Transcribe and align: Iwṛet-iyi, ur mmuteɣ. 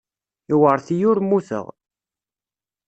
Iwṛet-iyi, 0.53 1.05
ur 1.09 1.17
mmuteɣ. 1.21 1.65